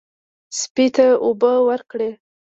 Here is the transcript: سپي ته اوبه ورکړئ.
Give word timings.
سپي 0.59 0.85
ته 0.95 1.05
اوبه 1.25 1.51
ورکړئ. 1.69 2.11